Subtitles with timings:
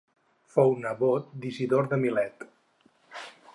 [0.53, 2.49] Fou nebot d'Isidor de Milet.